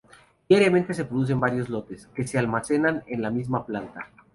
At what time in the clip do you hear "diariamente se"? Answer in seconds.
0.49-1.05